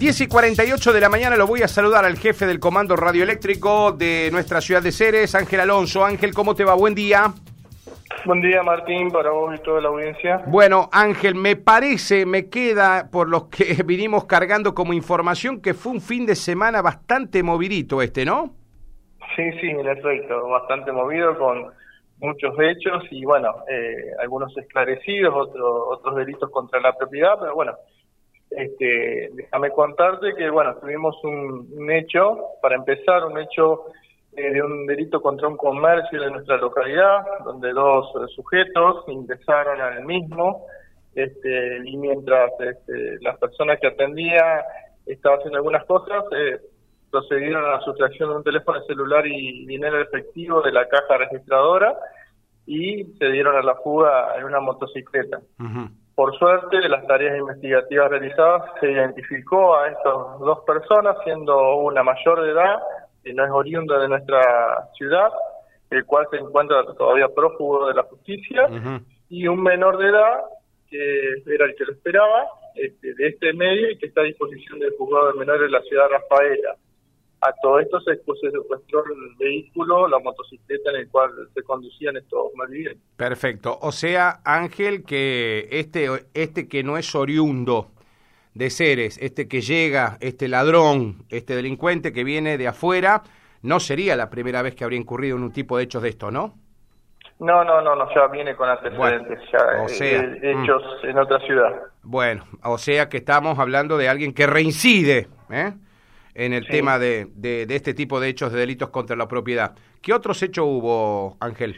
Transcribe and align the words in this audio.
10 0.00 0.18
y 0.22 0.28
48 0.28 0.94
de 0.94 1.00
la 1.02 1.10
mañana 1.10 1.36
lo 1.36 1.46
voy 1.46 1.60
a 1.60 1.68
saludar 1.68 2.06
al 2.06 2.16
jefe 2.16 2.46
del 2.46 2.58
Comando 2.58 2.96
Radioeléctrico 2.96 3.92
de 3.92 4.30
nuestra 4.32 4.62
ciudad 4.62 4.80
de 4.82 4.92
Ceres, 4.92 5.34
Ángel 5.34 5.60
Alonso. 5.60 6.02
Ángel, 6.02 6.32
¿cómo 6.32 6.54
te 6.54 6.64
va? 6.64 6.72
Buen 6.72 6.94
día. 6.94 7.34
Buen 8.24 8.40
día, 8.40 8.62
Martín, 8.62 9.10
para 9.10 9.28
vos 9.28 9.54
y 9.54 9.62
toda 9.62 9.82
la 9.82 9.88
audiencia. 9.88 10.42
Bueno, 10.46 10.88
Ángel, 10.90 11.34
me 11.34 11.56
parece, 11.56 12.24
me 12.24 12.48
queda, 12.48 13.10
por 13.12 13.28
los 13.28 13.48
que 13.48 13.82
vinimos 13.84 14.24
cargando 14.24 14.74
como 14.74 14.94
información, 14.94 15.60
que 15.60 15.74
fue 15.74 15.92
un 15.92 16.00
fin 16.00 16.24
de 16.24 16.34
semana 16.34 16.80
bastante 16.80 17.42
movidito 17.42 18.00
este, 18.00 18.24
¿no? 18.24 18.54
Sí, 19.36 19.52
sí, 19.60 19.68
en 19.68 19.86
efecto, 19.86 20.48
bastante 20.48 20.92
movido 20.92 21.36
con 21.36 21.74
muchos 22.20 22.54
hechos 22.58 23.04
y, 23.10 23.22
bueno, 23.26 23.54
eh, 23.68 24.12
algunos 24.22 24.56
esclarecidos, 24.56 25.34
otros 25.34 25.98
otros 25.98 26.16
delitos 26.16 26.50
contra 26.50 26.80
la 26.80 26.96
propiedad, 26.96 27.34
pero 27.38 27.54
bueno, 27.54 27.74
este, 28.50 29.30
déjame 29.32 29.70
contarte 29.70 30.34
que, 30.34 30.50
bueno, 30.50 30.76
tuvimos 30.76 31.16
un, 31.22 31.90
hecho, 31.90 32.38
para 32.60 32.76
empezar, 32.76 33.24
un 33.24 33.38
hecho 33.38 33.86
eh, 34.36 34.52
de 34.52 34.62
un 34.62 34.86
delito 34.86 35.22
contra 35.22 35.48
un 35.48 35.56
comercio 35.56 36.20
de 36.20 36.30
nuestra 36.30 36.56
localidad, 36.56 37.24
donde 37.44 37.72
dos 37.72 38.12
sujetos 38.34 39.04
ingresaron 39.08 39.80
al 39.80 40.04
mismo, 40.04 40.66
este, 41.14 41.78
y 41.84 41.96
mientras 41.96 42.50
este, 42.60 43.18
las 43.20 43.38
personas 43.38 43.78
que 43.80 43.88
atendía 43.88 44.64
estaban 45.06 45.38
haciendo 45.38 45.58
algunas 45.58 45.84
cosas, 45.84 46.24
eh, 46.36 46.60
procedieron 47.10 47.64
a 47.64 47.72
la 47.76 47.80
sustracción 47.80 48.30
de 48.30 48.36
un 48.36 48.44
teléfono 48.44 48.80
celular 48.84 49.26
y 49.26 49.66
dinero 49.66 50.00
efectivo 50.00 50.62
de 50.62 50.72
la 50.72 50.88
caja 50.88 51.18
registradora 51.18 51.96
y 52.66 53.04
se 53.18 53.26
dieron 53.30 53.56
a 53.56 53.62
la 53.62 53.74
fuga 53.76 54.36
en 54.38 54.44
una 54.44 54.60
motocicleta. 54.60 55.40
Por 56.20 56.36
suerte, 56.36 56.76
de 56.76 56.88
las 56.90 57.06
tareas 57.06 57.38
investigativas 57.38 58.10
realizadas 58.10 58.64
se 58.78 58.92
identificó 58.92 59.74
a 59.74 59.88
estas 59.88 60.12
dos 60.40 60.58
personas, 60.66 61.16
siendo 61.24 61.76
una 61.76 62.02
mayor 62.02 62.42
de 62.42 62.50
edad, 62.50 62.78
que 63.24 63.32
no 63.32 63.42
es 63.42 63.50
oriunda 63.50 63.98
de 63.98 64.08
nuestra 64.08 64.42
ciudad, 64.98 65.30
el 65.88 66.04
cual 66.04 66.26
se 66.30 66.36
encuentra 66.36 66.84
todavía 66.98 67.26
prófugo 67.34 67.86
de 67.86 67.94
la 67.94 68.02
justicia, 68.02 68.68
y 69.30 69.48
un 69.48 69.62
menor 69.62 69.96
de 69.96 70.08
edad, 70.10 70.40
que 70.90 71.42
era 71.46 71.64
el 71.64 71.74
que 71.74 71.86
lo 71.86 71.92
esperaba, 71.92 72.48
este, 72.74 73.14
de 73.14 73.28
este 73.28 73.54
medio 73.54 73.90
y 73.90 73.96
que 73.96 74.08
está 74.08 74.20
a 74.20 74.24
disposición 74.24 74.78
del 74.78 74.92
juzgado 74.98 75.32
de 75.32 75.38
menores 75.38 75.62
de 75.62 75.70
la 75.70 75.80
ciudad 75.80 76.04
de 76.04 76.18
Rafaela. 76.18 76.76
A 77.42 77.52
todo 77.62 77.80
esto 77.80 78.00
se, 78.00 78.16
secuestró 78.16 79.02
el 79.04 79.34
vehículo, 79.38 80.06
la 80.08 80.18
motocicleta 80.18 80.90
en 80.90 80.96
el 80.96 81.08
cual 81.08 81.30
se 81.54 81.62
conducían 81.62 82.16
estos 82.16 82.52
malvivientes. 82.54 83.02
Perfecto. 83.16 83.78
O 83.80 83.92
sea, 83.92 84.40
Ángel, 84.44 85.04
que 85.04 85.68
este, 85.70 86.08
este 86.34 86.68
que 86.68 86.82
no 86.82 86.98
es 86.98 87.14
oriundo 87.14 87.88
de 88.52 88.68
Ceres, 88.68 89.16
este 89.22 89.48
que 89.48 89.62
llega, 89.62 90.18
este 90.20 90.48
ladrón, 90.48 91.24
este 91.30 91.56
delincuente 91.56 92.12
que 92.12 92.24
viene 92.24 92.58
de 92.58 92.68
afuera, 92.68 93.22
no 93.62 93.80
sería 93.80 94.16
la 94.16 94.28
primera 94.28 94.60
vez 94.60 94.74
que 94.74 94.84
habría 94.84 95.00
incurrido 95.00 95.36
en 95.36 95.44
un 95.44 95.52
tipo 95.52 95.78
de 95.78 95.84
hechos 95.84 96.02
de 96.02 96.10
esto, 96.10 96.30
¿no? 96.30 96.54
No, 97.38 97.64
no, 97.64 97.80
no, 97.80 97.96
no 97.96 98.14
ya 98.14 98.26
viene 98.26 98.54
con 98.54 98.68
antecedentes, 98.68 99.38
ya, 99.50 99.82
o 99.82 99.88
sea, 99.88 100.20
eh, 100.24 100.40
hechos 100.42 100.82
mm. 101.02 101.06
en 101.06 101.18
otra 101.18 101.38
ciudad. 101.40 101.72
Bueno, 102.02 102.44
o 102.62 102.76
sea 102.76 103.08
que 103.08 103.16
estamos 103.16 103.58
hablando 103.58 103.96
de 103.96 104.10
alguien 104.10 104.34
que 104.34 104.46
reincide, 104.46 105.28
¿eh? 105.50 105.72
En 106.34 106.52
el 106.52 106.66
tema 106.66 106.98
de, 106.98 107.28
de, 107.34 107.66
este 107.70 107.94
tipo 107.94 108.20
de 108.20 108.28
hechos 108.28 108.52
de 108.52 108.60
delitos 108.60 108.90
contra 108.90 109.16
la 109.16 109.28
propiedad. 109.28 109.74
¿Qué 110.02 110.12
otros 110.12 110.42
hechos 110.42 110.64
hubo, 110.66 111.36
Ángel? 111.40 111.76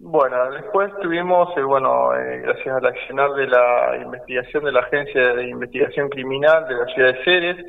Bueno, 0.00 0.52
después 0.52 0.92
tuvimos, 1.02 1.48
eh, 1.56 1.62
bueno, 1.62 2.14
eh, 2.14 2.40
gracias 2.42 2.76
al 2.76 2.86
accionar 2.86 3.32
de 3.32 3.48
la 3.48 3.96
investigación 4.00 4.64
de 4.64 4.72
la 4.72 4.80
Agencia 4.80 5.34
de 5.34 5.48
Investigación 5.48 6.08
Criminal 6.08 6.68
de 6.68 6.74
la 6.74 6.86
ciudad 6.94 7.14
de 7.14 7.24
Ceres 7.24 7.66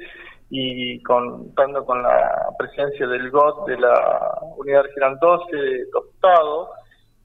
y 0.51 1.01
contando 1.01 1.83
con 1.85 2.03
la 2.03 2.49
presencia 2.57 3.07
del 3.07 3.31
GOT 3.31 3.67
de 3.67 3.79
la 3.79 4.39
Unidad 4.57 4.83
Regional 4.83 5.17
12 5.19 5.55
de 5.55 5.85
Tostado, 5.91 6.69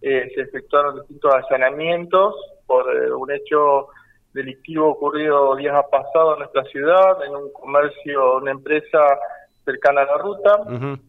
eh, 0.01 0.31
se 0.35 0.41
efectuaron 0.43 0.97
distintos 1.01 1.35
allanamientos 1.35 2.35
por 2.67 2.87
un 2.87 3.31
hecho 3.31 3.89
delictivo 4.35 4.91
ocurrido 4.91 5.57
días 5.57 5.75
pasados 5.91 6.35
en 6.35 6.41
nuestra 6.41 6.65
ciudad, 6.65 7.25
en 7.25 7.35
un 7.35 7.53
comercio, 7.53 8.37
una 8.39 8.51
empresa 8.51 8.99
cercana 9.65 10.03
a 10.03 10.05
la 10.05 10.19
ruta, 10.19 10.61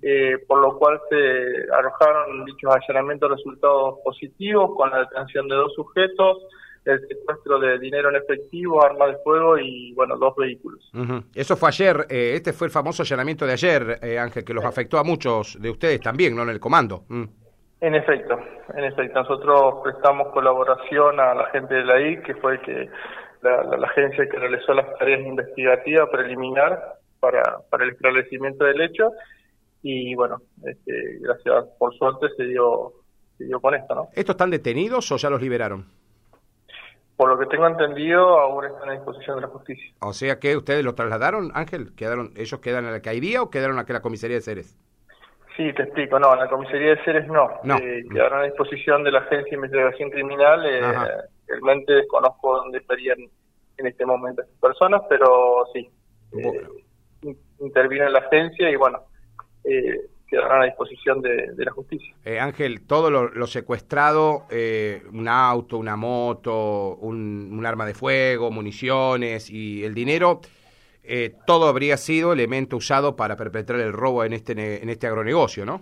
eh, 0.02 0.38
por 0.47 0.62
lo 0.62 0.78
cual 0.78 1.02
se 1.09 1.74
arrojaron 1.74 2.46
dichos 2.46 2.74
allanamientos 2.74 3.30
resultados 3.31 4.00
positivos 4.06 4.72
con 4.78 4.90
la 4.91 5.00
detención 5.00 5.47
de 5.50 5.56
dos 5.56 5.74
sujetos, 5.74 6.38
el 6.86 7.06
secuestro 7.08 7.59
de 7.59 7.80
dinero 7.80 8.09
en 8.09 8.16
efectivo, 8.16 8.81
armas 8.81 9.09
de 9.09 9.18
fuego 9.24 9.57
y, 9.57 9.92
bueno, 9.94 10.16
dos 10.18 10.36
vehículos. 10.38 10.90
Eso 11.34 11.57
fue 11.57 11.69
ayer, 11.69 12.06
eh, 12.09 12.34
este 12.36 12.53
fue 12.53 12.68
el 12.68 12.72
famoso 12.72 13.02
allanamiento 13.02 13.46
de 13.46 13.53
ayer, 13.53 14.00
eh, 14.02 14.19
Ángel, 14.19 14.46
que 14.46 14.53
los 14.53 14.63
afectó 14.63 15.00
a 15.00 15.03
muchos 15.03 15.57
de 15.59 15.72
ustedes 15.72 16.00
también, 16.00 16.36
¿no? 16.36 16.44
En 16.44 16.50
el 16.50 16.59
comando. 16.59 17.03
Mm. 17.09 17.24
En 17.85 17.94
efecto, 17.94 18.40
en 18.73 18.84
efecto. 18.84 19.22
Nosotros 19.22 19.75
prestamos 19.84 20.29
colaboración 20.29 21.19
a 21.19 21.35
la 21.35 21.46
gente 21.51 21.75
de 21.75 21.85
la 21.85 22.01
I, 22.01 22.19
que 22.23 22.34
fue 22.34 22.59
que 22.62 22.90
la, 23.44 23.88
agencia 23.88 24.28
que 24.28 24.40
realizó 24.40 24.73
las 24.73 24.97
tareas 24.97 25.22
investigativas 25.22 26.09
preliminar 26.09 26.95
para, 27.19 27.59
para 27.69 27.84
el 27.84 27.91
esclarecimiento 27.91 28.66
del 28.66 28.81
hecho. 28.81 29.12
Y 29.84 30.16
bueno, 30.16 30.41
este, 30.63 31.19
gracias, 31.19 31.66
por 31.78 31.95
suerte 31.95 32.25
se 32.35 32.45
dio, 32.45 32.91
se 33.38 33.45
dio 33.45 33.59
con 33.59 33.75
esto, 33.75 33.94
¿no? 33.94 34.07
¿Estos 34.13 34.34
están 34.34 34.50
detenidos 34.50 35.12
o 35.12 35.18
ya 35.18 35.29
los 35.29 35.40
liberaron? 35.40 35.85
Por 37.16 37.29
lo 37.29 37.38
que 37.38 37.45
tengo 37.45 37.68
entendido, 37.68 38.40
aún 38.40 38.66
están 38.66 38.90
a 38.90 38.94
disposición 38.94 39.35
de 39.35 39.41
la 39.44 39.47
justicia. 39.50 39.94
O 40.00 40.12
sea 40.12 40.40
que 40.40 40.57
ustedes 40.57 40.84
los 40.84 40.95
trasladaron, 40.95 41.51
Ángel, 41.53 41.94
quedaron, 41.95 42.31
ellos 42.35 42.59
quedan 42.62 42.85
en 42.85 42.94
la 42.94 43.01
caidía 43.03 43.44
o 43.44 43.51
quedaron 43.51 43.78
aquí 43.78 43.91
en 43.91 43.97
la 43.97 44.01
comisaría 44.01 44.38
de 44.38 44.41
Ceres. 44.41 44.75
Sí, 45.55 45.71
te 45.73 45.83
explico. 45.83 46.19
No, 46.19 46.33
en 46.33 46.39
la 46.39 46.49
comisaría 46.49 46.95
de 46.95 47.03
Ceres 47.03 47.27
no. 47.27 47.49
no. 47.63 47.77
Eh, 47.77 48.03
quedaron 48.11 48.41
a 48.41 48.43
disposición 48.43 49.03
de 49.03 49.11
la 49.11 49.19
Agencia 49.19 49.51
de 49.51 49.55
Investigación 49.55 50.09
Criminal. 50.09 50.66
Eh, 50.66 50.81
realmente 51.47 51.93
desconozco 51.93 52.57
dónde 52.57 52.79
estarían 52.79 53.17
en 53.77 53.88
este 53.88 54.05
momento 54.05 54.41
estas 54.41 54.59
personas, 54.59 55.01
pero 55.09 55.65
sí. 55.73 55.89
Eh, 56.33 57.33
interviene 57.59 58.09
la 58.09 58.19
agencia 58.19 58.69
y 58.69 58.75
bueno, 58.75 58.99
eh, 59.63 60.01
quedarán 60.27 60.63
a 60.63 60.65
disposición 60.65 61.21
de, 61.21 61.53
la 61.57 61.71
justicia. 61.71 62.13
Eh, 62.25 62.39
Ángel, 62.39 62.85
todo 62.85 63.09
lo, 63.09 63.47
secuestrado, 63.47 64.45
un 65.11 65.27
auto, 65.27 65.77
una 65.77 65.95
moto, 65.95 66.95
un, 66.95 67.49
un, 67.53 67.65
arma 67.65 67.85
de 67.85 67.94
fuego, 67.94 68.51
municiones 68.51 69.49
y 69.49 69.83
el 69.85 69.94
dinero 69.94 70.41
eh, 71.07 71.35
todo 71.45 71.67
habría 71.67 71.97
sido 71.97 72.33
elemento 72.33 72.77
usado 72.77 73.16
para 73.16 73.35
perpetrar 73.35 73.79
el 73.79 73.93
robo 73.93 74.23
en 74.23 74.33
este, 74.33 74.81
en 74.81 74.89
este 74.89 75.07
agronegocio, 75.07 75.66
¿no? 75.66 75.81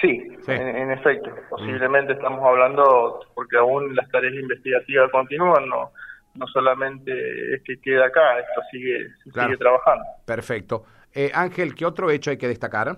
Sí, 0.00 0.22
En, 0.48 0.90
efecto. 0.90 1.30
Posiblemente 1.50 2.12
estamos 2.12 2.44
hablando, 2.44 3.20
porque 3.34 3.56
aún 3.56 3.94
las 3.94 4.08
tareas 4.10 4.34
investigativas 4.34 5.10
continúan, 5.10 5.68
no, 5.68 5.92
no 6.34 6.46
solamente 6.48 7.54
es 7.54 7.62
que 7.62 7.78
queda 7.80 8.06
acá, 8.06 8.38
esto 8.38 8.60
sigue, 8.70 9.08
sigue 9.24 9.56
trabajando. 9.56 10.04
Perfecto. 10.26 10.84
Eh, 11.14 11.30
Ángel, 11.32 11.74
¿qué 11.74 11.86
otro 11.86 12.10
hecho 12.10 12.30
hay 12.30 12.36
que 12.36 12.48
destacar? 12.48 12.96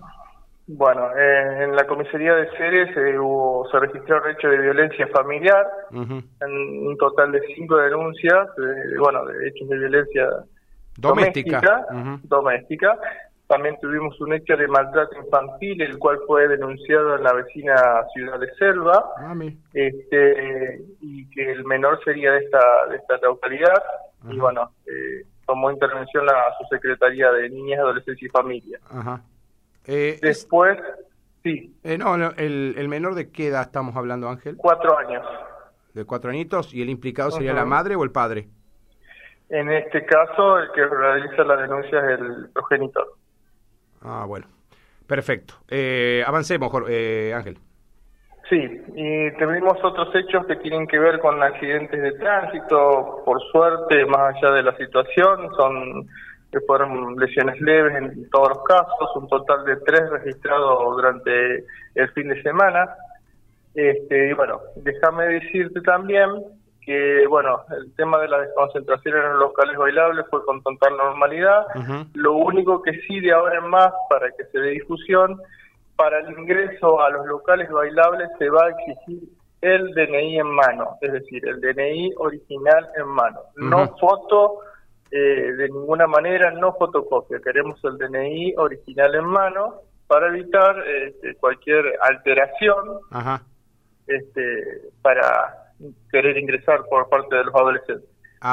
Bueno, 0.69 1.11
eh, 1.17 1.65
en 1.65 1.77
la 1.77 1.87
comisaría 1.87 2.35
de 2.35 2.49
Ceres 2.57 2.97
eh, 2.97 3.19
hubo, 3.19 3.69
se 3.71 3.79
registró 3.79 4.27
hecho 4.29 4.49
de 4.49 4.59
violencia 4.59 5.07
familiar, 5.09 5.65
en 5.93 6.87
un 6.89 6.97
total 6.99 7.31
de 7.31 7.41
cinco 7.55 7.77
denuncias, 7.77 8.49
bueno, 8.99 9.25
de 9.27 9.49
hechos 9.49 9.69
de 9.69 9.79
violencia 9.79 10.29
doméstica. 10.97 11.87
Doméstica. 12.25 12.99
También 13.47 13.77
tuvimos 13.81 14.21
un 14.21 14.33
hecho 14.33 14.57
de 14.57 14.67
maltrato 14.67 15.17
infantil, 15.17 15.81
el 15.81 15.99
cual 15.99 16.19
fue 16.27 16.49
denunciado 16.49 17.15
en 17.15 17.23
la 17.23 17.33
vecina 17.33 17.77
ciudad 18.13 18.41
de 18.41 18.53
Selva, 18.55 19.05
ah, 19.19 19.35
este, 19.73 20.81
y 21.01 21.31
que 21.31 21.53
el 21.53 21.65
menor 21.65 22.03
sería 22.03 22.33
de 22.33 22.39
esta, 22.39 22.59
de 22.91 22.97
esta 22.97 23.19
localidad. 23.19 23.83
Y 24.29 24.37
bueno, 24.37 24.73
eh, 24.87 25.25
tomó 25.47 25.71
intervención 25.71 26.27
la 26.27 26.53
subsecretaría 26.59 27.31
de 27.31 27.49
Niñas, 27.49 27.79
Adolescencia 27.79 28.27
y 28.27 28.31
Familia. 28.31 28.81
Eh, 29.87 30.19
Después, 30.21 30.77
sí. 31.45 31.73
Eh, 31.85 31.97
no, 31.97 32.17
el, 32.17 32.75
el 32.77 32.89
menor 32.89 33.15
de 33.15 33.31
qué 33.31 33.47
edad 33.49 33.63
estamos 33.63 33.95
hablando, 33.95 34.29
Ángel? 34.29 34.57
Cuatro 34.57 34.99
años. 34.99 35.25
¿De 35.95 36.05
cuatro 36.05 36.31
añitos? 36.31 36.75
¿Y 36.75 36.83
el 36.83 36.91
implicado 36.91 37.31
sería 37.31 37.53
la 37.53 37.65
madre 37.65 37.95
o 37.95 38.03
el 38.03 38.11
padre? 38.11 38.49
En 39.49 39.71
este 39.71 40.05
caso, 40.05 40.59
el 40.59 40.73
que 40.73 40.85
realiza 40.87 41.45
la 41.45 41.57
denuncia 41.57 42.01
es 42.01 42.21
el 42.21 42.51
progenitor. 42.53 43.07
Ah, 44.03 44.25
bueno. 44.27 44.47
Perfecto. 45.07 45.55
Eh, 45.69 46.25
avancemos, 46.27 46.73
eh, 46.89 47.33
Ángel. 47.35 47.59
Sí, 48.49 48.57
y 48.95 49.31
tuvimos 49.39 49.77
otros 49.83 50.15
hechos 50.15 50.47
que 50.47 50.57
tienen 50.57 50.87
que 50.87 50.99
ver 50.99 51.19
con 51.19 51.43
accidentes 51.43 52.01
de 52.01 52.13
tránsito. 52.13 53.23
Por 53.25 53.41
suerte, 53.51 54.05
más 54.07 54.37
allá 54.37 54.51
de 54.53 54.63
la 54.63 54.77
situación, 54.77 55.51
son 55.57 56.09
que 56.53 56.61
fueron 56.61 57.17
lesiones 57.17 57.61
leves 57.61 57.97
en 57.97 58.31
todos 58.31 58.51
los 58.51 58.65
casos, 58.65 59.17
un 59.17 59.29
total 59.29 59.65
de 59.65 59.77
tres 59.79 60.09
registrados 60.11 60.97
durante 60.97 61.65
el 61.97 62.09
fin 62.15 62.29
de 62.29 62.41
semana. 62.43 62.89
Este, 63.75 64.31
y 64.31 64.33
bueno, 64.33 64.61
déjame 64.77 65.27
decirte 65.27 65.81
también 65.81 66.31
que, 66.87 67.27
bueno, 67.27 67.65
el 67.77 67.93
tema 67.97 68.19
de 68.21 68.29
la 68.29 68.39
desconcentración 68.39 69.17
en 69.17 69.31
los 69.31 69.41
locales 69.41 69.77
bailables 69.77 70.25
fue 70.31 70.45
con 70.45 70.63
total 70.63 70.97
normalidad. 70.97 71.67
Lo 72.15 72.35
único 72.35 72.81
que 72.81 72.93
sí 73.01 73.19
de 73.21 73.33
ahora 73.33 73.59
en 73.59 73.69
más, 73.69 73.93
para 74.09 74.31
que 74.31 74.45
se 74.53 74.59
dé 74.61 74.71
difusión, 74.71 75.37
para 75.97 76.21
el 76.21 76.39
ingreso 76.39 77.03
a 77.03 77.11
los 77.11 77.27
locales 77.27 77.69
bailables 77.71 78.29
se 78.39 78.49
va 78.49 78.67
a 78.67 78.71
exigir 78.71 79.29
el 79.63 79.93
DNI 79.95 80.39
en 80.39 80.47
mano, 80.47 80.97
es 81.01 81.13
decir, 81.13 81.43
el 81.49 81.61
DNI 81.61 82.13
original 82.19 82.87
en 82.97 83.09
mano, 83.09 83.41
no 83.57 83.97
foto 83.97 84.59
eh, 85.11 85.17
de 85.19 85.69
ninguna 85.69 86.07
manera, 86.07 86.53
no 86.53 86.75
fotocopia, 86.75 87.41
queremos 87.43 87.83
el 87.85 87.97
DNI 87.99 88.55
original 88.59 89.15
en 89.15 89.25
mano 89.25 89.81
para 90.07 90.29
evitar 90.29 90.77
este, 90.87 91.35
cualquier 91.37 91.85
alteración 92.01 93.01
Este, 94.07 94.83
para 95.03 95.66
querer 96.11 96.37
ingresar 96.39 96.85
por 96.89 97.09
parte 97.09 97.37
de 97.37 97.45
los 97.45 97.55
adolescentes. 97.55 98.09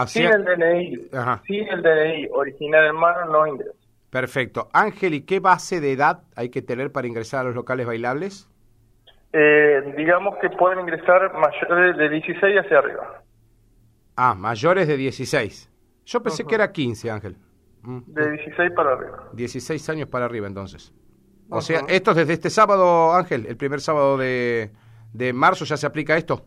sin 0.08 0.26
el 0.26 0.44
DNI, 0.44 1.10
sin 1.48 1.68
el 1.68 1.82
DNI 1.82 2.28
original 2.32 2.88
en 2.88 2.96
mano 2.96 3.26
no 3.32 3.48
ingresa. 3.48 3.78
Perfecto. 4.10 4.70
Ángel, 4.74 5.16
¿y 5.16 5.22
qué 5.22 5.40
base 5.40 5.82
de 5.82 5.94
edad 5.94 6.22
hay 6.36 6.50
que 6.50 6.62
tener 6.62 6.92
para 6.92 7.08
ingresar 7.08 7.42
a 7.42 7.44
los 7.46 7.56
locales 7.56 7.88
bailables? 7.88 8.48
Eh, 9.32 9.94
digamos 9.98 10.36
que 10.40 10.50
pueden 10.52 10.82
ingresar 10.82 11.34
mayores 11.34 11.98
de 11.98 12.10
16 12.10 12.60
hacia 12.60 12.78
arriba. 12.78 13.24
Ah, 14.16 14.36
mayores 14.36 14.88
de 14.88 14.98
16. 14.98 15.72
Yo 16.06 16.22
pensé 16.22 16.46
que 16.46 16.54
era 16.54 16.72
15, 16.72 17.10
Ángel. 17.10 17.38
Mm, 17.82 18.02
de 18.06 18.32
16 18.34 18.72
para 18.76 18.94
arriba. 18.94 19.30
16 19.34 19.90
años 19.90 20.10
para 20.10 20.26
arriba, 20.26 20.46
entonces. 20.46 20.94
O 21.50 21.62
sea, 21.62 21.82
esto 21.88 22.12
es 22.12 22.18
desde 22.18 22.34
este 22.34 22.50
sábado, 22.50 23.14
Ángel, 23.14 23.46
el 23.48 23.58
primer 23.58 23.82
sábado 23.82 24.18
de, 24.18 24.72
de 25.12 25.34
marzo 25.34 25.66
ya 25.66 25.78
se 25.78 25.88
aplica 25.88 26.16
esto. 26.16 26.46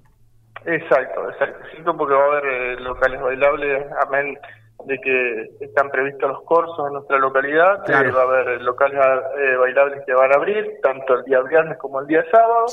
Exacto, 0.67 1.31
exacto. 1.31 1.97
porque 1.97 2.15
va 2.15 2.25
a 2.25 2.27
haber 2.27 2.47
eh, 2.47 2.81
locales 2.81 3.21
bailables, 3.21 3.87
amén 4.07 4.39
de 4.87 4.99
que 5.01 5.65
están 5.65 5.91
previstos 5.91 6.31
los 6.31 6.43
cursos 6.43 6.87
en 6.87 6.93
nuestra 6.95 7.19
localidad, 7.19 7.85
que 7.85 7.93
va 7.93 8.21
a 8.21 8.25
haber 8.25 8.63
locales 8.63 9.01
eh, 9.39 9.57
bailables 9.57 10.05
que 10.05 10.15
van 10.15 10.31
a 10.33 10.37
abrir, 10.37 10.79
tanto 10.83 11.15
el 11.15 11.25
día 11.25 11.41
viernes 11.43 11.77
como 11.79 12.01
el 12.01 12.07
día 12.07 12.25
sábado, 12.31 12.67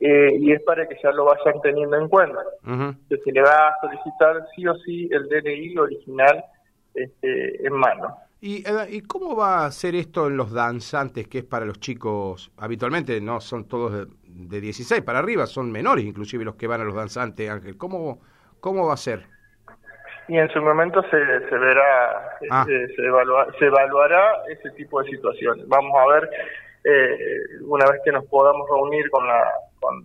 eh, 0.00 0.36
y 0.38 0.52
es 0.52 0.62
para 0.62 0.88
que 0.88 0.96
ya 1.02 1.10
lo 1.12 1.26
vayan 1.26 1.60
teniendo 1.62 1.98
en 1.98 2.08
cuenta. 2.08 2.40
Que 3.08 3.16
se 3.18 3.32
le 3.32 3.42
va 3.42 3.68
a 3.68 3.76
solicitar 3.80 4.46
sí 4.54 4.66
o 4.66 4.74
sí 4.76 5.08
el 5.12 5.28
DNI 5.28 5.76
original 5.78 6.44
este, 6.94 7.66
en 7.66 7.72
mano. 7.74 8.16
¿Y, 8.40 8.64
¿Y 8.88 9.02
cómo 9.02 9.36
va 9.36 9.66
a 9.66 9.70
ser 9.70 9.94
esto 9.94 10.28
en 10.28 10.38
los 10.38 10.52
danzantes, 10.52 11.28
que 11.28 11.38
es 11.38 11.44
para 11.44 11.66
los 11.66 11.78
chicos, 11.78 12.50
habitualmente 12.56 13.20
no 13.20 13.38
son 13.42 13.66
todos 13.66 14.08
de, 14.48 14.56
de 14.56 14.60
16 14.60 15.02
para 15.02 15.18
arriba, 15.18 15.46
son 15.46 15.70
menores 15.70 16.04
inclusive 16.04 16.44
los 16.44 16.56
que 16.56 16.66
van 16.66 16.80
a 16.80 16.84
los 16.84 16.94
danzantes, 16.94 17.48
Ángel? 17.50 17.76
¿Cómo, 17.76 18.20
cómo 18.60 18.86
va 18.86 18.94
a 18.94 18.96
ser? 18.96 19.26
y 20.30 20.38
en 20.38 20.48
su 20.50 20.62
momento 20.62 21.02
se, 21.10 21.48
se 21.48 21.58
verá, 21.58 22.38
ah. 22.50 22.64
se, 22.64 22.86
se, 22.94 23.66
evaluará 23.66 24.44
ese 24.48 24.70
tipo 24.76 25.02
de 25.02 25.10
situaciones. 25.10 25.66
Vamos 25.66 25.92
a 25.98 26.06
ver, 26.06 26.30
eh, 26.84 27.18
una 27.62 27.84
vez 27.90 28.00
que 28.04 28.12
nos 28.12 28.24
podamos 28.26 28.64
reunir 28.70 29.10
con 29.10 29.26
la, 29.26 29.50
con, 29.80 30.04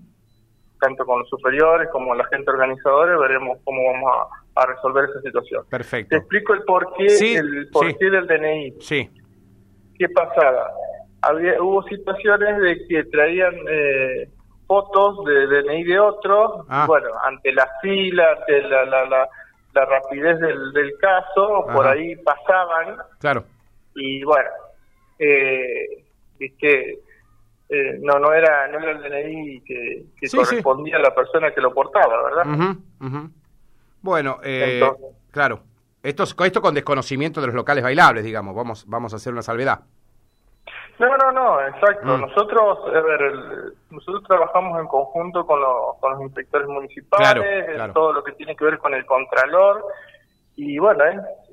tanto 0.81 1.05
con 1.05 1.19
los 1.19 1.29
superiores 1.29 1.89
como 1.91 2.15
la 2.15 2.25
gente 2.25 2.49
organizadora, 2.49 3.15
veremos 3.19 3.59
cómo 3.63 3.85
vamos 3.85 4.11
a, 4.55 4.65
resolver 4.65 5.07
esa 5.11 5.21
situación. 5.21 5.63
Perfecto. 5.69 6.09
Te 6.09 6.15
explico 6.15 6.53
el 6.55 6.63
porqué, 6.63 7.35
el 7.35 7.69
porqué 7.71 8.09
del 8.09 8.25
DNI. 8.25 8.81
Sí. 8.81 9.07
¿Qué 9.99 10.09
pasaba? 10.09 10.71
Había, 11.27 11.61
hubo 11.61 11.83
situaciones 11.83 12.59
de 12.59 12.87
que 12.87 13.03
traían 13.05 13.53
eh, 13.69 14.29
fotos 14.67 15.23
de 15.25 15.47
DNI 15.47 15.83
de 15.83 15.99
otros, 15.99 16.65
ah. 16.69 16.85
bueno, 16.87 17.09
ante 17.23 17.51
la 17.51 17.67
fila, 17.81 18.31
ante 18.37 18.61
la, 18.61 18.85
la, 18.85 19.05
la 19.05 19.29
la 19.75 19.85
rapidez 19.85 20.39
del, 20.39 20.71
del 20.71 20.97
caso, 20.97 21.65
por 21.71 21.85
ahí 21.85 22.15
pasaban. 22.15 22.97
Claro. 23.19 23.43
Y 23.93 24.23
bueno, 24.23 24.49
eh, 25.19 26.05
viste, 26.39 26.99
eh, 27.69 27.99
no 28.01 28.17
no 28.17 28.33
era 28.33 28.67
no 28.69 28.79
era 28.79 28.91
el 28.91 29.01
DNI 29.01 29.61
que, 29.61 30.05
correspondía 30.31 30.95
a 30.95 30.99
la 30.99 31.13
persona 31.13 31.53
que 31.53 31.61
lo 31.61 31.73
portaba, 31.73 32.23
¿verdad? 32.23 32.75
Bueno, 34.01 34.39
eh, 34.43 34.81
claro. 35.31 35.61
Esto, 36.01 36.23
esto 36.23 36.61
con 36.61 36.75
desconocimiento 36.75 37.41
de 37.41 37.47
los 37.47 37.55
locales 37.55 37.83
bailables, 37.83 38.23
digamos. 38.23 38.55
Vamos, 38.55 38.85
vamos 38.87 39.11
a 39.13 39.15
hacer 39.15 39.33
una 39.33 39.41
salvedad. 39.41 39.81
No, 40.99 41.17
no, 41.17 41.31
no, 41.31 41.61
exacto. 41.67 42.17
Mm. 42.17 42.21
Nosotros, 42.21 42.79
a 42.87 43.01
ver, 43.01 43.73
nosotros 43.89 44.23
trabajamos 44.27 44.79
en 44.79 44.87
conjunto 44.87 45.45
con, 45.45 45.59
con 45.99 46.11
los 46.13 46.21
inspectores 46.21 46.67
municipales, 46.67 47.93
todo 47.93 48.13
lo 48.13 48.23
que 48.23 48.31
tiene 48.33 48.55
que 48.55 48.65
ver 48.65 48.77
con 48.77 48.93
el 48.93 49.05
contralor, 49.05 49.83
y 50.55 50.79
bueno, 50.79 51.03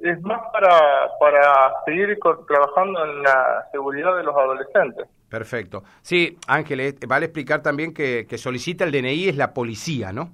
es, 0.03 0.23
más 0.23 0.41
para, 0.53 1.11
para 1.19 1.73
seguir 1.85 2.19
trabajando 2.47 3.05
en 3.05 3.23
la 3.23 3.67
seguridad 3.73 4.17
de 4.17 4.23
los 4.23 4.37
adolescentes. 4.37 5.09
Perfecto. 5.29 5.83
Sí, 6.03 6.39
Ángel, 6.47 6.95
vale 7.09 7.27
explicar 7.27 7.63
también 7.63 7.93
que, 7.93 8.27
que 8.29 8.39
solicita 8.39 8.85
el 8.85 8.93
DNI 8.93 9.29
es 9.29 9.37
la 9.37 9.53
policía, 9.53 10.13
¿no? 10.13 10.31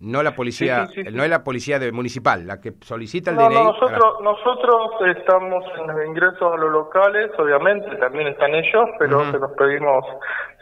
No 0.00 0.22
la 0.22 0.34
policía, 0.34 0.88
no 1.12 1.22
es 1.22 1.30
la 1.30 1.44
policía 1.44 1.78
de, 1.78 1.92
municipal, 1.92 2.46
la 2.46 2.58
que 2.58 2.72
solicita 2.80 3.30
el 3.30 3.36
DNI. 3.36 3.54
No, 3.54 3.64
nosotros, 3.64 4.14
nosotros 4.22 4.92
estamos 5.14 5.62
en 5.78 5.86
los 5.88 6.06
ingresos 6.06 6.40
a 6.40 6.56
los 6.56 6.72
locales, 6.72 7.30
obviamente, 7.38 7.94
también 7.96 8.28
están 8.28 8.54
ellos, 8.54 8.88
pero 8.98 9.30
se 9.30 9.38
los 9.38 9.52
pedimos, 9.52 10.04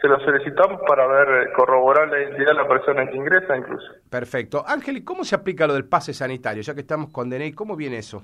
se 0.01 0.07
los 0.09 0.21
solicitamos 0.23 0.81
para 0.85 1.07
ver, 1.07 1.53
corroborar 1.53 2.09
la 2.09 2.19
identidad 2.19 2.47
de 2.47 2.53
la 2.55 2.67
persona 2.67 3.09
que 3.09 3.15
ingresa 3.15 3.55
incluso. 3.55 3.87
Perfecto. 4.09 4.63
Ángel, 4.67 4.97
¿y 4.97 5.05
cómo 5.05 5.23
se 5.23 5.35
aplica 5.35 5.65
lo 5.65 5.73
del 5.73 5.85
pase 5.85 6.13
sanitario? 6.13 6.61
Ya 6.61 6.73
que 6.73 6.81
estamos 6.81 7.09
con 7.09 7.29
DNI, 7.29 7.53
¿cómo 7.53 7.77
viene 7.77 7.97
eso? 7.97 8.21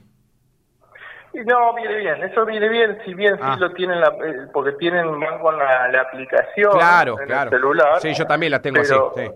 No, 1.33 1.73
viene 1.75 1.97
bien, 1.97 2.23
eso 2.23 2.45
viene 2.45 2.69
bien, 2.69 2.97
si 3.05 3.13
bien 3.13 3.35
sí 3.35 3.41
ah. 3.41 3.57
lo 3.59 3.71
tienen, 3.73 3.99
la, 3.99 4.07
eh, 4.07 4.47
porque 4.53 4.71
tienen 4.73 5.19
van 5.19 5.39
con 5.39 5.57
la, 5.57 6.01
aplicación 6.01 6.71
claro, 6.71 7.19
en 7.21 7.31
el 7.31 7.49
celular. 7.49 7.99
Sí, 8.01 8.13
yo 8.13 8.25
también 8.25 8.51
la 8.51 8.61
tengo 8.61 8.79
así, 8.79 8.93
sí 9.15 9.29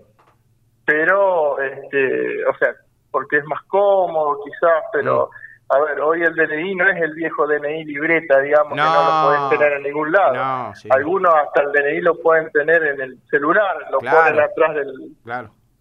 pero, 0.90 1.60
este, 1.60 2.44
o 2.46 2.56
sea, 2.58 2.74
porque 3.10 3.38
es 3.38 3.44
más 3.44 3.62
cómodo 3.68 4.38
quizás, 4.44 4.84
pero... 4.92 5.26
Mm. 5.26 5.50
A 5.72 5.78
ver, 5.78 6.00
hoy 6.00 6.20
el 6.20 6.34
DNI 6.34 6.74
no 6.74 6.88
es 6.90 7.00
el 7.00 7.14
viejo 7.14 7.46
DNI 7.46 7.84
libreta, 7.84 8.40
digamos, 8.40 8.72
que 8.72 8.80
no 8.80 9.04
lo 9.04 9.28
pueden 9.28 9.50
tener 9.50 9.76
en 9.76 9.84
ningún 9.84 10.10
lado. 10.10 10.74
Algunos 10.90 11.32
hasta 11.32 11.62
el 11.62 11.70
DNI 11.70 12.00
lo 12.00 12.16
pueden 12.16 12.50
tener 12.50 12.82
en 12.82 13.00
el 13.00 13.16
celular, 13.30 13.76
lo 13.92 13.98
ponen 14.00 14.40
atrás 14.40 14.74
del, 14.74 15.14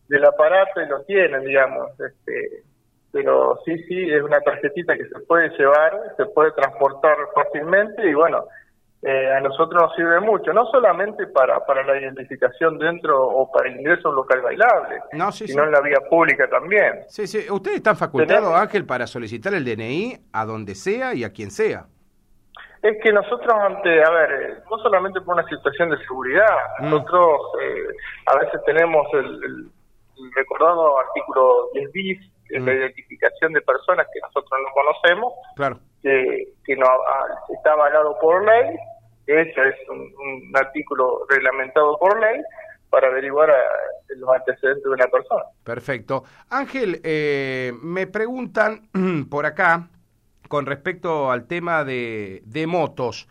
del 0.10 0.26
aparato 0.26 0.80
y 0.80 0.86
lo 0.86 1.02
tienen, 1.06 1.44
digamos. 1.44 1.90
Este, 2.00 2.62
pero 3.12 3.60
sí, 3.66 3.82
sí, 3.86 4.14
es 4.14 4.22
una 4.22 4.40
tarjetita 4.42 4.96
que 4.96 5.08
se 5.08 5.20
puede 5.22 5.50
llevar, 5.58 6.14
se 6.18 6.26
puede 6.28 6.52
transportar 6.52 7.16
fácilmente 7.34 8.08
y 8.08 8.14
bueno, 8.14 8.46
eh, 9.02 9.32
a 9.32 9.40
nosotros 9.40 9.82
nos 9.82 9.96
sirve 9.96 10.20
mucho, 10.20 10.52
no 10.52 10.66
solamente 10.66 11.26
para, 11.28 11.66
para 11.66 11.84
la 11.84 12.00
identificación 12.00 12.78
dentro 12.78 13.28
o 13.28 13.50
para 13.50 13.70
el 13.70 13.80
ingreso 13.80 14.10
a 14.10 14.12
un 14.12 14.18
local 14.18 14.42
bailable, 14.42 15.02
sino 15.32 15.64
en 15.64 15.72
la 15.72 15.80
vía 15.80 16.00
pública 16.10 16.50
también. 16.50 17.04
Sí, 17.08 17.26
sí, 17.26 17.50
ustedes 17.50 17.78
están 17.78 17.96
facultados, 17.96 18.54
Ángel, 18.54 18.86
para 18.86 19.08
solicitar 19.08 19.54
el 19.54 19.64
DNI 19.64 20.18
a 20.34 20.46
donde 20.46 20.76
sea 20.76 21.14
y 21.14 21.24
a 21.24 21.32
quien 21.32 21.50
sea. 21.50 21.86
Es 22.82 22.98
que 23.04 23.12
nosotros 23.12 23.54
ante, 23.54 24.04
a 24.04 24.10
ver, 24.10 24.32
eh, 24.32 24.58
no 24.70 24.78
solamente 24.80 25.20
por 25.22 25.36
una 25.36 25.48
situación 25.48 25.90
de 25.90 25.98
seguridad, 26.00 26.56
mm. 26.80 26.90
nosotros 26.90 27.42
eh, 27.62 27.88
a 28.26 28.38
veces 28.38 28.62
tenemos 28.66 29.06
el, 29.14 29.70
recordado 30.36 31.00
artículo 31.00 31.70
10 31.74 31.92
bis, 31.94 32.20
la 32.50 32.60
mm. 32.74 32.78
identificación 32.78 33.54
de 33.54 33.62
personas 33.62 34.08
que 34.14 34.20
nosotros 34.22 34.60
no 34.64 34.70
conocemos, 34.74 35.34
claro 35.56 35.80
que, 36.02 36.54
que 36.66 36.76
no 36.76 36.86
está 37.54 37.74
avalado 37.74 38.18
por 38.20 38.46
ley, 38.46 38.76
ese 39.26 39.52
es 39.52 39.76
un, 39.90 40.52
artículo 40.56 41.26
reglamentado 41.30 41.98
por 42.00 42.20
ley 42.20 42.42
para 42.90 43.08
averiguar 43.08 43.50
los 44.16 44.30
antecedentes 44.36 44.84
de 44.84 44.90
una 44.90 45.08
persona. 45.08 45.44
Perfecto. 45.64 46.24
Ángel, 46.50 47.00
eh, 47.04 47.72
me 47.84 48.08
preguntan 48.08 48.90
por 49.30 49.46
acá 49.46 49.90
con 50.48 50.66
respecto 50.66 51.30
al 51.32 51.46
tema 51.46 51.84
de, 51.84 52.42
de 52.46 52.66
motos. 52.66 53.28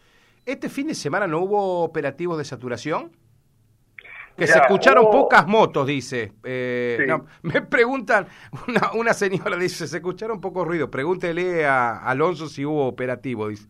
¿Este 0.47 0.69
fin 0.69 0.87
de 0.87 0.95
semana 0.95 1.27
no 1.27 1.41
hubo 1.41 1.83
operativos 1.83 2.39
de 2.39 2.45
saturación? 2.45 3.11
Que 4.39 4.47
se 4.47 4.59
escucharon 4.59 5.11
pocas 5.11 5.47
motos, 5.49 5.87
dice. 5.87 6.33
Eh, 6.45 6.97
me 7.43 7.61
preguntan, 7.63 8.29
una, 8.69 8.93
una 8.93 9.13
señora 9.13 9.57
dice, 9.57 9.89
se 9.89 9.97
escucharon 9.97 10.41
pocos 10.41 10.67
ruidos. 10.67 10.89
Pregúntele 10.91 11.67
a 11.67 11.99
Alonso 12.05 12.47
si 12.47 12.65
hubo 12.65 12.87
operativo, 12.87 13.49
dice. 13.49 13.69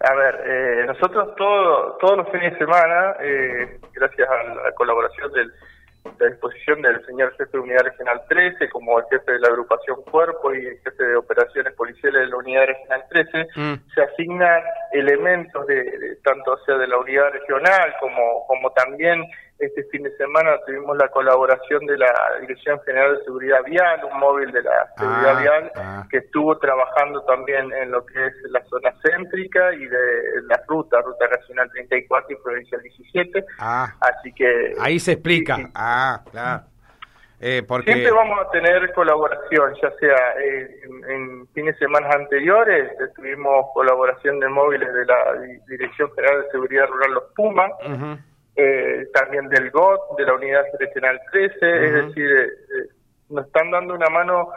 A 0.00 0.14
ver, 0.14 0.40
eh, 0.44 0.84
nosotros 0.86 1.34
todo, 1.36 1.96
todos 1.98 2.18
los 2.18 2.28
fines 2.28 2.52
de 2.52 2.58
semana, 2.58 3.16
eh, 3.20 3.80
gracias 3.94 4.28
a 4.28 4.54
la 4.54 4.72
colaboración 4.72 5.32
del, 5.32 5.48
de 5.48 6.24
la 6.24 6.30
disposición 6.30 6.82
del 6.82 7.04
señor 7.06 7.34
jefe 7.38 7.50
de 7.52 7.58
Unidad 7.60 7.84
Regional 7.84 8.20
13, 8.28 8.68
como 8.68 8.98
el 8.98 9.06
jefe 9.10 9.32
de 9.32 9.38
la 9.38 9.48
agrupación 9.48 10.02
Cuerpo 10.10 10.52
y 10.52 10.58
el 10.58 10.78
jefe 10.80 11.04
de 11.04 11.16
operaciones 11.16 11.72
policiales 11.72 12.22
de 12.22 12.28
la 12.28 12.36
Unidad 12.36 12.66
Regional 12.66 13.04
13, 13.08 13.48
mm. 13.56 13.74
se 13.94 14.02
asignan 14.02 14.62
elementos 14.94 15.66
de, 15.66 16.18
tanto 16.22 16.56
sea 16.64 16.76
de 16.76 16.86
la 16.86 16.98
unidad 16.98 17.30
regional 17.30 17.94
como, 18.00 18.46
como 18.46 18.70
también 18.72 19.24
este 19.58 19.84
fin 19.84 20.02
de 20.02 20.16
semana 20.16 20.58
tuvimos 20.66 20.96
la 20.96 21.08
colaboración 21.08 21.86
de 21.86 21.98
la 21.98 22.12
Dirección 22.40 22.80
General 22.84 23.16
de 23.16 23.24
Seguridad 23.24 23.62
Vial, 23.64 24.00
un 24.12 24.18
móvil 24.18 24.50
de 24.50 24.62
la 24.62 24.88
Seguridad 24.96 25.36
ah, 25.36 25.40
Vial 25.40 25.72
ah. 25.76 26.06
que 26.10 26.18
estuvo 26.18 26.58
trabajando 26.58 27.22
también 27.22 27.72
en 27.72 27.90
lo 27.90 28.04
que 28.04 28.26
es 28.26 28.34
la 28.50 28.64
zona 28.64 28.92
céntrica 29.02 29.72
y 29.74 29.86
de 29.86 30.42
la 30.48 30.60
ruta, 30.66 31.00
Ruta 31.02 31.26
Nacional 31.28 31.70
34 31.70 32.36
y 32.36 32.42
Provincial 32.42 32.82
17. 32.82 33.44
Ah, 33.58 33.92
Así 34.00 34.32
que... 34.32 34.74
Ahí 34.80 34.98
se 34.98 35.12
explica. 35.12 35.56
ah, 35.74 36.20
claro. 36.30 36.73
Eh, 37.46 37.62
porque... 37.62 37.92
Siempre 37.92 38.10
vamos 38.10 38.38
a 38.40 38.50
tener 38.50 38.90
colaboración, 38.94 39.74
ya 39.74 39.90
sea 40.00 40.16
eh, 40.42 40.80
en, 41.10 41.46
fines 41.48 41.78
de 41.78 41.86
semana 41.86 42.08
anteriores, 42.14 42.90
tuvimos 43.14 43.66
colaboración 43.74 44.40
de 44.40 44.48
móviles 44.48 44.88
de 44.90 45.04
la 45.04 45.34
Dirección 45.68 46.10
General 46.14 46.42
de 46.42 46.50
Seguridad 46.50 46.86
Rural 46.88 47.12
Los 47.12 47.24
Pumas, 47.36 47.70
eh, 48.56 49.08
también 49.12 49.50
del 49.50 49.70
GOT, 49.70 50.16
de 50.16 50.24
la 50.24 50.32
Unidad 50.32 50.64
Regional 50.78 51.20
13, 51.32 51.84
es 51.84 51.92
decir, 51.92 52.30
nos 53.28 53.44
están 53.44 53.70
dando 53.70 53.92
una 53.92 54.08
mano 54.08 54.48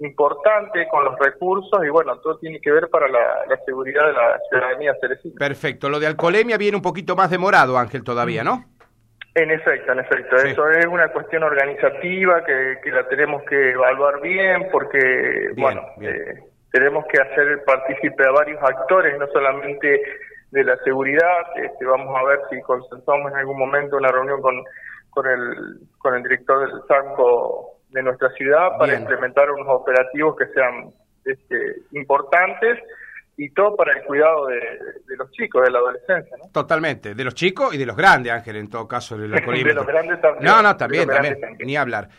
importante 0.00 0.86
con 0.90 1.02
los 1.02 1.18
recursos 1.18 1.82
y 1.82 1.88
bueno, 1.88 2.18
todo 2.18 2.36
tiene 2.36 2.60
que 2.60 2.70
ver 2.72 2.90
para 2.90 3.08
la, 3.08 3.56
seguridad 3.64 4.06
de 4.06 4.12
la 4.12 4.38
ciudadanía 4.50 4.92
cerecina. 5.00 5.34
Perfecto, 5.38 5.88
lo 5.88 5.98
de 5.98 6.08
alcoholemia 6.08 6.58
viene 6.58 6.76
un 6.76 6.82
poquito 6.82 7.16
más 7.16 7.30
demorado, 7.30 7.78
Ángel, 7.78 8.04
todavía, 8.04 8.44
¿no? 8.44 8.66
En 9.34 9.50
efecto, 9.50 9.92
en 9.92 9.98
efecto. 9.98 10.36
Eso 10.36 10.70
es 10.70 10.86
una 10.86 11.08
cuestión 11.08 11.42
organizativa 11.42 12.44
que, 12.44 12.90
la 12.90 13.08
tenemos 13.08 13.42
que 13.44 13.70
evaluar 13.72 14.20
bien 14.20 14.68
porque, 14.70 15.50
bueno, 15.56 15.82
eh, 16.00 16.38
tenemos 16.70 17.04
que 17.06 17.20
hacer 17.20 17.64
partícipe 17.64 18.24
a 18.24 18.30
varios 18.30 18.62
actores, 18.62 19.18
no 19.18 19.26
solamente 19.28 20.00
de 20.52 20.64
la 20.64 20.76
seguridad. 20.84 21.42
Este, 21.56 21.84
vamos 21.84 22.16
a 22.16 22.24
ver 22.24 22.38
si 22.48 22.60
consensuamos 22.62 23.32
en 23.32 23.38
algún 23.38 23.58
momento 23.58 23.96
una 23.96 24.12
reunión 24.12 24.40
con, 24.40 24.62
con, 25.10 25.26
el, 25.26 25.80
con 25.98 26.14
el 26.14 26.22
director 26.22 26.60
del 26.60 26.80
Sanco 26.86 27.80
de 27.88 28.02
nuestra 28.04 28.30
ciudad 28.30 28.78
para 28.78 28.94
implementar 28.94 29.50
unos 29.50 29.66
operativos 29.68 30.36
que 30.36 30.46
sean 30.46 30.92
este, 31.24 31.56
importantes 31.92 32.78
y 33.36 33.50
todo 33.50 33.74
para 33.76 33.92
el 33.98 34.04
cuidado 34.04 34.46
de, 34.46 34.60
los 35.16 35.30
chicos, 35.32 35.64
de 35.64 35.70
la 35.70 35.78
adolescencia. 35.78 36.36
¿no? 36.36 36.50
Totalmente, 36.50 37.14
de 37.14 37.24
los 37.24 37.34
chicos 37.34 37.74
y 37.74 37.78
de 37.78 37.86
los 37.86 37.96
grandes, 37.96 38.32
Ángel, 38.32 38.56
en 38.56 38.68
todo 38.68 38.86
caso. 38.86 39.16
de 39.18 39.28
los 39.28 39.40
grandes 39.86 40.20
también. 40.20 40.44
No, 40.44 40.62
no, 40.62 40.76
también, 40.76 41.08
también, 41.08 41.38
ni 41.58 41.76
hablar. 41.76 42.08